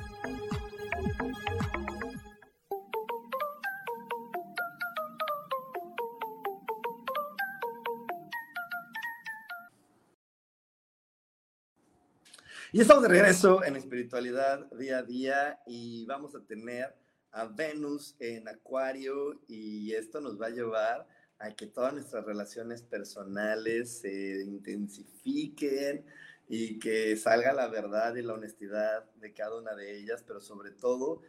[12.73, 16.95] Y estamos de regreso en espiritualidad día a día y vamos a tener
[17.31, 21.05] a Venus en Acuario y esto nos va a llevar
[21.37, 26.05] a que todas nuestras relaciones personales se intensifiquen
[26.47, 30.71] y que salga la verdad y la honestidad de cada una de ellas, pero sobre
[30.71, 31.23] todo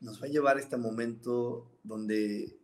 [0.00, 2.56] nos va a llevar a este momento donde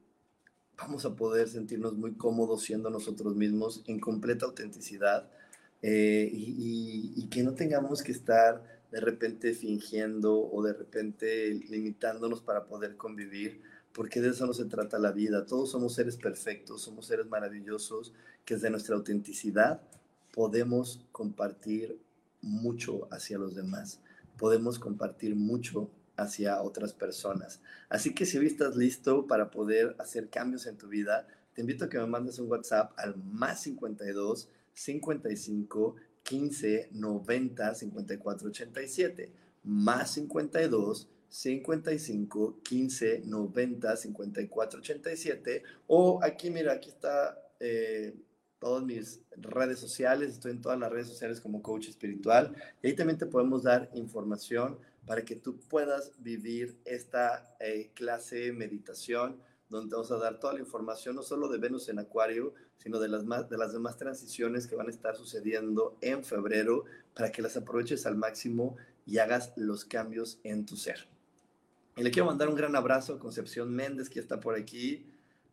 [0.79, 5.31] vamos a poder sentirnos muy cómodos siendo nosotros mismos en completa autenticidad
[5.87, 12.65] eh, y, que no tengamos que estar de repente fingiendo o de repente limitándonos para
[12.65, 13.61] poder convivir,
[13.93, 15.45] porque de eso no se trata la vida.
[15.45, 18.15] Todos somos seres perfectos, somos seres maravillosos,
[18.47, 19.83] que desde nuestra autenticidad
[20.33, 21.99] podemos compartir
[22.41, 24.01] mucho hacia los demás,
[24.39, 27.61] podemos compartir mucho hacia otras personas.
[27.91, 31.85] Así que si hoy estás listo para poder hacer cambios en tu vida, te invito
[31.85, 39.33] a que me mandes un WhatsApp al más 52 55 15 90 54 87
[39.65, 48.15] más 52 55 15 90 54 87 o aquí mira aquí está eh,
[48.65, 50.31] todas mis redes sociales.
[50.33, 52.57] Estoy en todas las redes sociales como coach espiritual.
[52.83, 58.53] Y ahí también te podemos dar información para que tú puedas vivir esta eh, clase
[58.53, 62.99] meditación donde vamos a dar toda la información, no solo de Venus en Acuario, sino
[62.99, 66.85] de las, más, de las demás transiciones que van a estar sucediendo en febrero
[67.15, 71.09] para que las aproveches al máximo y hagas los cambios en tu ser.
[71.97, 75.07] Y le quiero mandar un gran abrazo a Concepción Méndez, que está por aquí,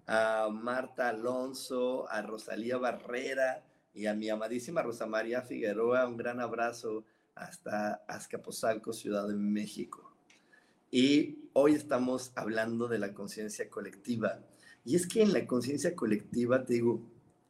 [0.07, 6.07] a Marta Alonso, a Rosalía Barrera y a mi amadísima Rosa María Figueroa.
[6.07, 7.05] Un gran abrazo
[7.35, 10.15] hasta Azcapotzalco, Ciudad de México.
[10.89, 14.39] Y hoy estamos hablando de la conciencia colectiva.
[14.83, 17.01] Y es que en la conciencia colectiva, te digo,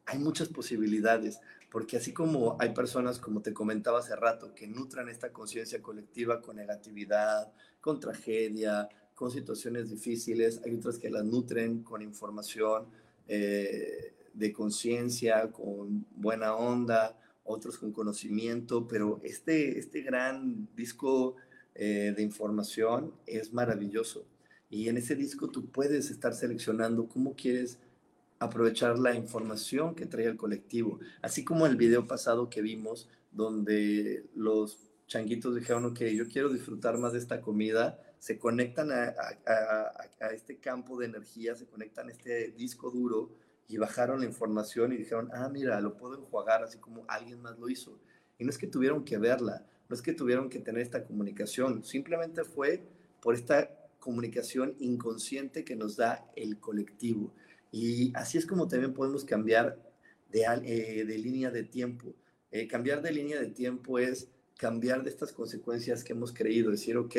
[0.06, 5.08] hay muchas posibilidades, porque así como hay personas, como te comentaba hace rato, que nutran
[5.08, 11.82] esta conciencia colectiva con negatividad, con tragedia, con situaciones difíciles, hay otras que las nutren
[11.82, 12.86] con información
[13.28, 21.36] eh, de conciencia, con buena onda, otros con conocimiento, pero este, este gran disco
[21.74, 24.26] eh, de información es maravilloso.
[24.72, 27.78] Y en ese disco tú puedes estar seleccionando cómo quieres
[28.38, 30.98] aprovechar la información que trae el colectivo.
[31.20, 36.96] Así como el video pasado que vimos, donde los changuitos dijeron, ok, yo quiero disfrutar
[36.96, 39.14] más de esta comida, se conectan a,
[39.46, 43.30] a, este campo de energía, se conectan a este disco duro
[43.68, 47.58] y bajaron la información y dijeron, ah, mira, lo puedo enjuagar así como alguien más
[47.58, 48.00] lo hizo.
[48.38, 51.84] Y no es que tuvieron que verla, no es que tuvieron que tener esta comunicación,
[51.84, 52.82] simplemente fue
[53.20, 53.68] por esta
[54.02, 57.32] comunicación inconsciente que nos da el colectivo.
[57.70, 59.80] Y así es como también podemos cambiar
[60.30, 62.12] de, eh, de línea de tiempo.
[62.50, 64.28] Eh, cambiar de línea de tiempo es
[64.58, 67.16] cambiar de estas consecuencias que hemos creído, decir, ok,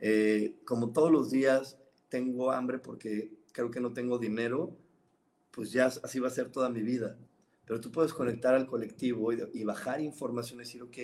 [0.00, 4.76] eh, como todos los días tengo hambre porque creo que no tengo dinero,
[5.50, 7.18] pues ya así va a ser toda mi vida.
[7.64, 10.96] Pero tú puedes conectar al colectivo y, bajar información y decir, ok,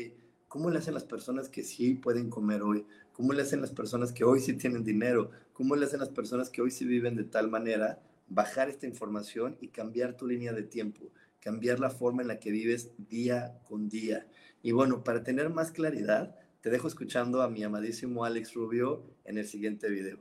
[0.55, 2.87] ¿cómo le hacen las personas que sí pueden comer hoy?
[3.13, 5.33] ¿Cómo le hacen las personas que hoy sí tienen dinero?
[5.53, 8.01] ¿Cómo le hacen las personas que hoy sí viven de tal manera?
[8.29, 12.53] Bajar esta información y cambiar tu línea de tiempo, cambiar la forma en la que
[12.53, 14.29] vives día con día.
[14.63, 19.39] Y bueno, para tener más claridad, te dejo escuchando a mi amadísimo Alex Rubio en
[19.39, 20.21] el siguiente video.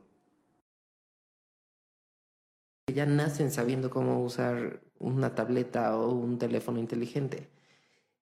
[2.92, 7.53] Ya nacen sabiendo cómo usar una tableta o un teléfono inteligente.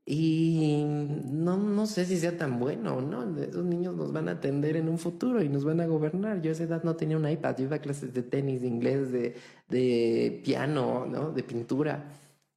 [0.05, 3.37] Y no, no sé si sea tan bueno o no.
[3.39, 6.41] Esos niños nos van a atender en un futuro y nos van a gobernar.
[6.41, 7.57] Yo a esa edad no tenía un iPad.
[7.57, 9.35] Yo iba a clases de tenis, de inglés, de,
[9.69, 11.31] de piano, ¿no?
[11.31, 12.11] de pintura.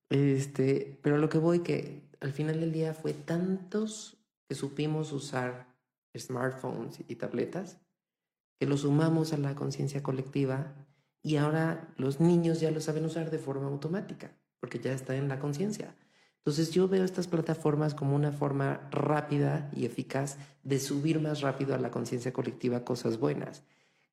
[0.09, 4.17] Este, pero lo que voy que al final del día fue tantos
[4.49, 5.67] que supimos usar
[6.17, 7.79] smartphones y tabletas
[8.59, 10.73] que lo sumamos a la conciencia colectiva
[11.23, 15.29] y ahora los niños ya lo saben usar de forma automática porque ya está en
[15.29, 15.95] la conciencia.
[16.45, 21.75] Entonces yo veo estas plataformas como una forma rápida y eficaz de subir más rápido
[21.75, 23.63] a la conciencia colectiva cosas buenas.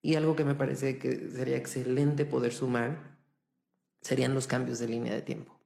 [0.02, 3.18] Y algo que me parece que sería excelente poder sumar
[4.00, 5.60] serían los cambios de línea de tiempo.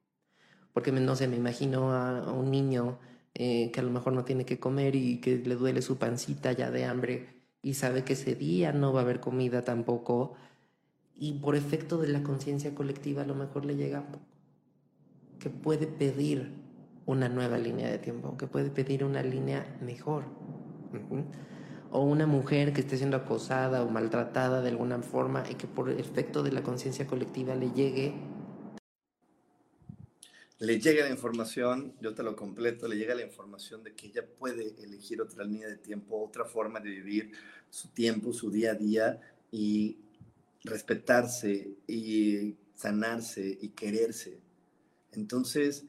[0.73, 2.97] Porque no sé, me imagino a, un niño
[3.35, 6.51] eh, que a lo mejor no tiene que comer y que le duele su pancita
[6.51, 7.27] ya de hambre
[7.61, 10.33] y sabe que ese día no va a haber comida tampoco.
[11.15, 14.03] Y por efecto de la conciencia colectiva a lo mejor le llega
[15.49, 16.51] puede pedir
[17.05, 20.25] una nueva línea de tiempo, que puede pedir una línea mejor.
[21.91, 25.89] O una mujer que esté siendo acosada o maltratada de alguna forma y que por
[25.89, 28.13] efecto de la conciencia colectiva le llegue.
[30.59, 34.25] Le llega la información, yo te lo completo, le llega la información de que ella
[34.25, 37.31] puede elegir otra línea de tiempo, otra forma de vivir
[37.69, 39.21] su tiempo, su día a día
[39.51, 39.97] y
[40.63, 44.44] respetarse y sanarse y quererse
[45.15, 45.85] entonces,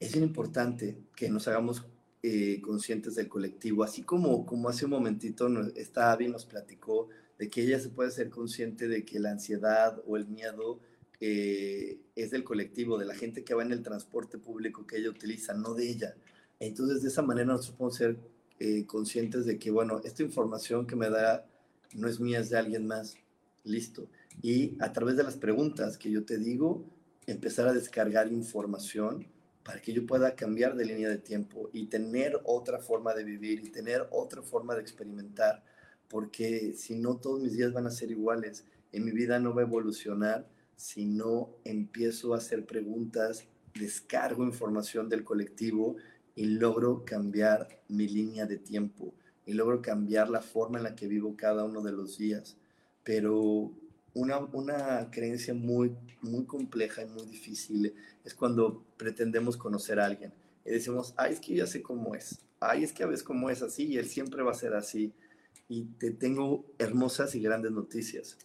[0.00, 1.86] es importante que nos hagamos
[2.22, 7.50] eh, conscientes del colectivo, así como, como hace un momentito esta Abby nos platicó de
[7.50, 10.80] que ella se puede ser consciente de que la ansiedad o el miedo
[11.20, 15.10] eh, es del colectivo, de la gente que va en el transporte público que ella
[15.10, 16.14] utiliza, no de ella.
[16.58, 18.16] Entonces, de esa manera nosotros podemos ser
[18.58, 21.44] eh, conscientes de que, bueno, esta información que me da
[21.94, 23.16] no es mía, es de alguien más.
[23.64, 24.08] Listo.
[24.40, 26.84] Y a través de las preguntas que yo te digo,
[27.26, 29.26] empezar a descargar información
[29.62, 33.60] para que yo pueda cambiar de línea de tiempo y tener otra forma de vivir
[33.64, 35.62] y tener otra forma de experimentar,
[36.08, 39.62] porque si no todos mis días van a ser iguales, en mi vida no va
[39.62, 45.96] a evolucionar si no empiezo a hacer preguntas, descargo información del colectivo
[46.34, 49.14] y logro cambiar mi línea de tiempo
[49.46, 52.56] y logro cambiar la forma en la que vivo cada uno de los días.
[53.04, 53.72] Pero
[54.14, 57.94] una, una, creencia muy, muy compleja y muy difícil
[58.24, 60.32] es cuando pretendemos conocer a alguien
[60.64, 63.50] y decimos, ay, es que ya sé cómo es, ay, es que a veces cómo
[63.50, 65.12] es así y él siempre va a ser así.
[65.68, 68.36] Y te tengo hermosas y grandes noticias.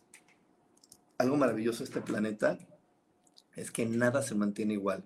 [1.18, 2.58] Algo maravilloso de este planeta
[3.56, 5.04] es que nada se mantiene igual,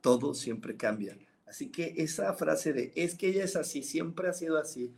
[0.00, 1.16] todo siempre cambia.
[1.46, 4.92] Así que esa frase de, es que ella es así, siempre ha sido así,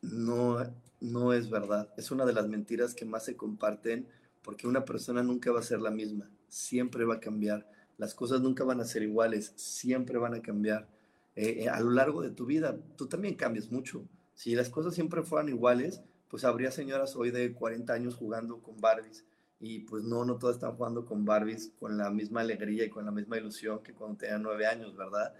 [0.00, 0.58] no,
[1.02, 1.92] no es verdad.
[1.96, 4.06] Es una de las mentiras que más se comparten
[4.42, 7.68] porque una persona nunca va a ser la misma, siempre va a cambiar.
[7.98, 10.88] Las cosas nunca van a ser iguales, siempre van a cambiar.
[11.36, 14.04] Eh, eh, a lo largo de tu vida, tú también cambias mucho.
[14.34, 18.80] Si las cosas siempre fueran iguales, pues habría señoras hoy de 40 años jugando con
[18.80, 19.24] Barbies.
[19.60, 23.04] Y pues no, no todas están jugando con Barbies con la misma alegría y con
[23.04, 25.34] la misma ilusión que cuando tenían 9 años, ¿verdad?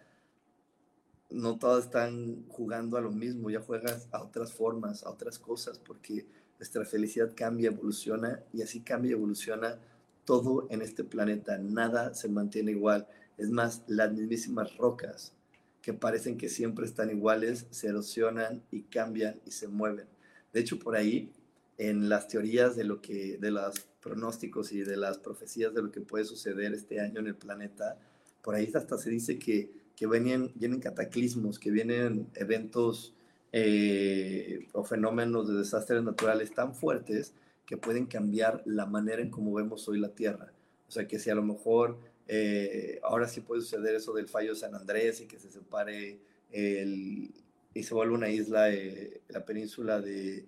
[1.33, 5.79] No todas están jugando a lo mismo, ya juegas a otras formas, a otras cosas,
[5.79, 6.27] porque
[6.59, 9.79] nuestra felicidad cambia, evoluciona y así cambia y evoluciona
[10.25, 11.59] todo en este planeta.
[11.59, 13.09] Nada se mantiene igual.
[13.37, 15.33] Es más, las mismísimas rocas
[15.81, 20.07] que parecen que siempre están iguales se erosionan y cambian y se mueven.
[20.53, 21.33] De hecho, por ahí,
[21.79, 25.91] en las teorías de lo que, de los pronósticos y de las profecías de lo
[25.91, 27.99] que puede suceder este año en el planeta,
[28.43, 33.15] por ahí hasta se dice que, que vienen, vienen cataclismos, que vienen eventos
[33.53, 37.35] eh, o fenómenos de desastres naturales tan fuertes
[37.67, 40.53] que pueden cambiar la manera en cómo vemos hoy la Tierra.
[40.89, 44.51] O sea, que si a lo mejor eh, ahora sí puede suceder eso del fallo
[44.51, 46.19] de San Andrés y que se separe
[46.51, 47.33] el,
[47.75, 50.47] y se vuelve una isla, eh, la península de,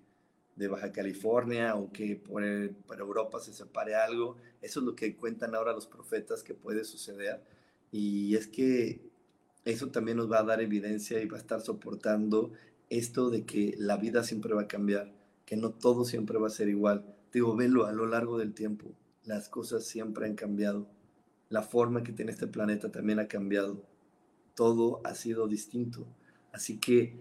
[0.55, 2.43] de, Baja California o que por,
[2.87, 4.37] para Europa se separe algo.
[4.61, 7.41] Eso es lo que cuentan ahora los profetas que puede suceder.
[7.91, 8.99] Y es que
[9.65, 12.51] eso también nos va a dar evidencia y va a estar soportando
[12.89, 15.11] esto de que la vida siempre va a cambiar,
[15.45, 17.03] que no todo siempre va a ser igual.
[17.33, 18.91] Digo, velo a lo largo del tiempo,
[19.23, 20.87] las cosas siempre han cambiado.
[21.49, 23.83] La forma que tiene este planeta también ha cambiado.
[24.55, 26.07] Todo ha sido distinto.
[26.51, 27.19] Así que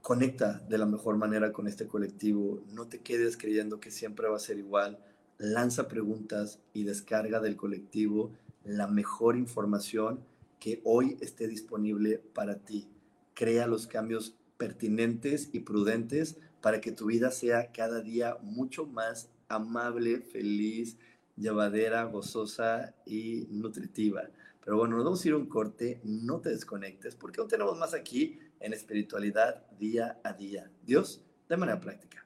[0.00, 2.62] conecta de la mejor manera con este colectivo.
[2.72, 4.98] No te quedes creyendo que siempre va a ser igual.
[5.38, 8.32] Lanza preguntas y descarga del colectivo
[8.64, 10.20] la mejor información
[10.58, 12.88] que hoy esté disponible para ti
[13.34, 19.30] crea los cambios pertinentes y prudentes para que tu vida sea cada día mucho más
[19.48, 20.96] amable, feliz,
[21.36, 24.30] llevadera, gozosa y nutritiva.
[24.64, 27.78] Pero bueno, nos vamos a ir a un corte, no te desconectes, porque aún tenemos
[27.78, 30.70] más aquí en espiritualidad día a día.
[30.84, 32.25] Dios, de manera práctica.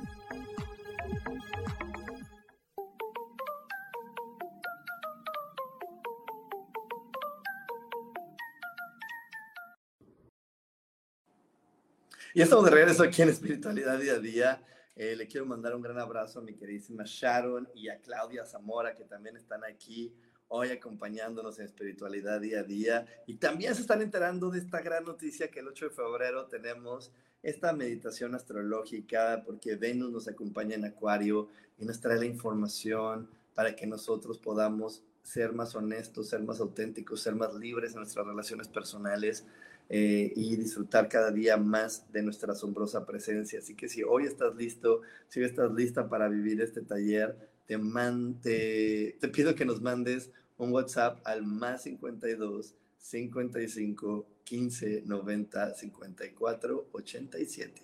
[12.33, 14.63] Y estamos de regreso aquí en Espiritualidad Día a Día.
[14.95, 18.95] Eh, le quiero mandar un gran abrazo a mi queridísima Sharon y a Claudia Zamora,
[18.95, 20.15] que también están aquí
[20.47, 23.05] hoy acompañándonos en Espiritualidad Día a Día.
[23.27, 27.11] Y también se están enterando de esta gran noticia que el 8 de febrero tenemos
[27.43, 33.75] esta meditación astrológica, porque Venus nos acompaña en Acuario y nos trae la información para
[33.75, 38.69] que nosotros podamos ser más honestos, ser más auténticos, ser más libres en nuestras relaciones
[38.69, 39.45] personales
[39.93, 43.59] eh, y disfrutar cada día más de nuestra asombrosa presencia.
[43.59, 47.35] Así que si hoy estás listo, si hoy estás lista para vivir este taller,
[47.67, 56.87] te, te, pido que nos mandes un WhatsApp al más 52 55 15 90 54
[56.93, 57.81] 87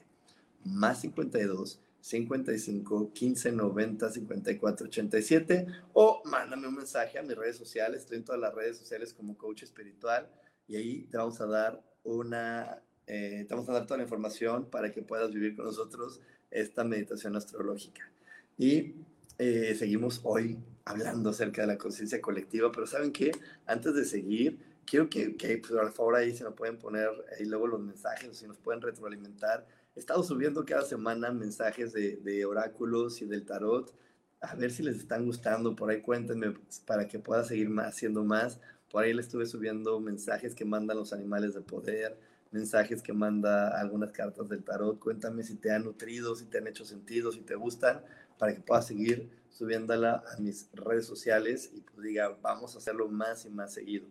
[0.64, 8.04] más 52 55 15 90 54 87 o mándame un mensaje a mis redes sociales.
[8.04, 10.30] Estoy en todas las redes sociales como coach espiritual
[10.68, 14.66] y ahí te vamos a dar una, eh, te vamos a dar toda la información
[14.66, 18.10] para que puedas vivir con nosotros esta meditación astrológica.
[18.58, 18.96] Y
[19.38, 23.32] eh, seguimos hoy hablando acerca de la conciencia colectiva, pero ¿saben qué?
[23.66, 27.46] Antes de seguir, quiero que, que pues, por favor ahí se nos pueden poner ahí
[27.46, 29.68] luego los mensajes, si nos pueden retroalimentar.
[29.96, 33.94] He estado subiendo cada semana mensajes de, de oráculos y del tarot.
[34.42, 35.76] A ver si les están gustando.
[35.76, 36.54] Por ahí cuéntenme
[36.86, 38.60] para que pueda seguir más, haciendo más.
[38.92, 42.18] Por ahí le estuve subiendo mensajes que mandan los animales de poder,
[42.52, 45.00] mensajes que manda algunas cartas del tarot.
[45.00, 48.02] Cuéntame si te han nutrido, si te han hecho sentido, si te gustan,
[48.38, 53.08] para que pueda seguir subiéndola a mis redes sociales y pues diga, vamos a hacerlo
[53.08, 54.08] más y más seguido.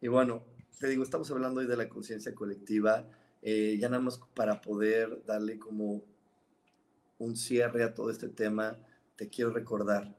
[0.00, 0.44] Y bueno,
[0.78, 3.04] te digo, estamos hablando hoy de la conciencia colectiva,
[3.42, 6.02] eh, ya nada más para poder darle como
[7.18, 8.78] un cierre a todo este tema,
[9.16, 10.16] te quiero recordar,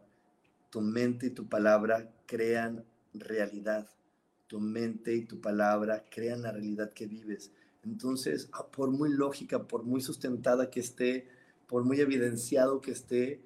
[0.70, 2.84] tu mente y tu palabra crean
[3.14, 3.90] realidad.
[4.48, 7.52] Tu mente y tu palabra crean la realidad que vives.
[7.84, 11.28] Entonces, ah, por muy lógica, por muy sustentada que esté,
[11.68, 13.42] por muy evidenciado que esté,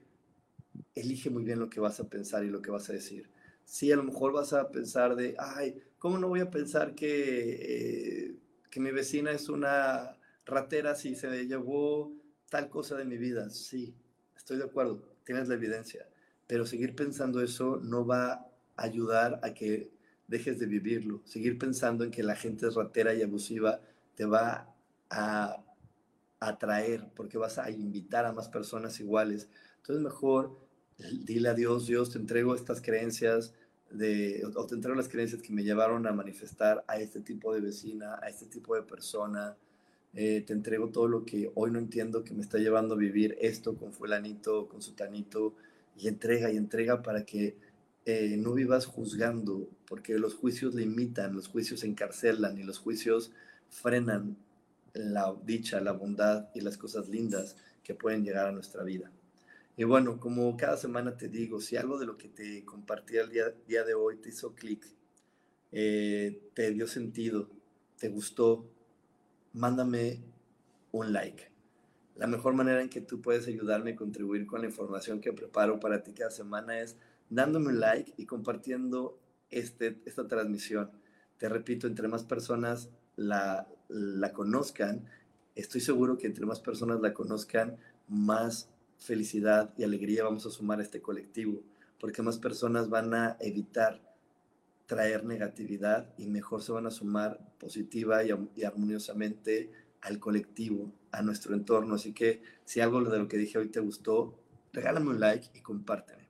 [0.95, 3.29] elige muy bien lo que vas a pensar y lo que vas a decir.
[3.65, 8.27] Si a lo mejor vas a pensar de, ay, ¿cómo no voy a pensar que,
[8.29, 8.35] eh,
[8.69, 12.13] que mi vecina es una ratera si se llevó
[12.49, 13.49] tal cosa de mi vida?
[13.49, 13.95] Sí,
[14.35, 16.07] estoy de acuerdo, tienes la evidencia,
[16.47, 19.91] pero seguir pensando eso no va ayudar a que
[20.27, 21.21] dejes de vivirlo.
[21.25, 23.81] Seguir pensando en que la gente es ratera y abusiva
[24.15, 24.73] te va
[25.09, 25.63] a
[26.39, 29.49] atraer porque vas a invitar a más personas iguales.
[29.77, 30.57] Entonces mejor
[30.97, 33.53] dile a Dios, Dios, te entrego estas creencias
[33.89, 37.61] de, o te entrego las creencias que me llevaron a manifestar a este tipo de
[37.61, 39.55] vecina, a este tipo de persona.
[40.13, 43.37] Eh, te entrego todo lo que hoy no entiendo que me está llevando a vivir
[43.39, 45.53] esto con fulanito, con sutanito,
[45.97, 47.55] y entrega y entrega para que
[48.05, 53.31] eh, no vivas juzgando, porque los juicios limitan, los juicios encarcelan y los juicios
[53.69, 54.37] frenan
[54.93, 59.11] la dicha, la bondad y las cosas lindas que pueden llegar a nuestra vida.
[59.75, 63.29] Y bueno, como cada semana te digo, si algo de lo que te compartí el
[63.29, 64.85] día, día de hoy te hizo clic,
[65.71, 67.49] eh, te dio sentido,
[67.97, 68.69] te gustó,
[69.53, 70.19] mándame
[70.91, 71.51] un like.
[72.15, 75.79] La mejor manera en que tú puedes ayudarme a contribuir con la información que preparo
[75.79, 76.95] para ti cada semana es
[77.33, 79.19] dándome un like y compartiendo
[79.49, 80.91] este, esta transmisión.
[81.37, 85.05] Te repito, entre más personas la, la conozcan,
[85.55, 87.77] estoy seguro que entre más personas la conozcan,
[88.07, 91.61] más felicidad y alegría vamos a sumar a este colectivo,
[91.99, 94.01] porque más personas van a evitar
[94.85, 99.71] traer negatividad y mejor se van a sumar positiva y, y, armoniosamente
[100.01, 101.95] al colectivo, a nuestro entorno.
[101.95, 104.37] Así que si algo de lo que dije hoy te gustó,
[104.73, 106.22] regálame un like y compárteme.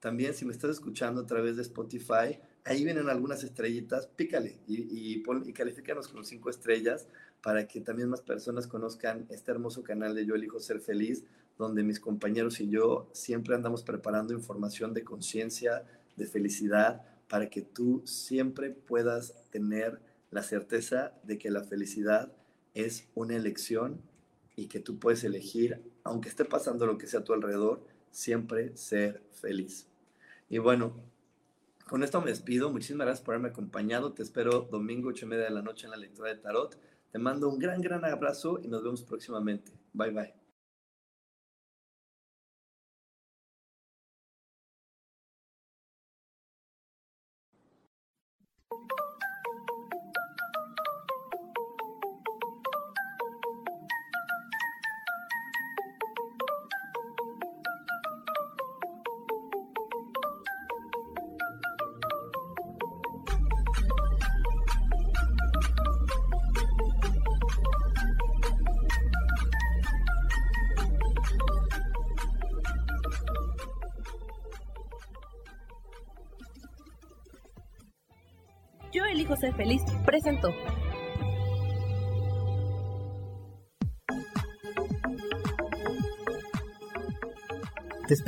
[0.00, 5.14] También si me estás escuchando a través de Spotify, ahí vienen algunas estrellitas, pícale y,
[5.14, 7.06] y, pon, y califícanos con cinco estrellas
[7.42, 11.24] para que también más personas conozcan este hermoso canal de Yo Elijo Ser Feliz,
[11.58, 15.84] donde mis compañeros y yo siempre andamos preparando información de conciencia,
[16.16, 22.32] de felicidad, para que tú siempre puedas tener la certeza de que la felicidad
[22.74, 24.00] es una elección
[24.56, 28.76] y que tú puedes elegir, aunque esté pasando lo que sea a tu alrededor, siempre
[28.76, 29.89] ser feliz.
[30.50, 30.92] Y bueno,
[31.88, 32.70] con esto me despido.
[32.70, 34.12] Muchísimas gracias por haberme acompañado.
[34.12, 36.76] Te espero domingo, 8 y media de la noche en la lectura de Tarot.
[37.12, 39.72] Te mando un gran, gran abrazo y nos vemos próximamente.
[39.92, 40.39] Bye, bye.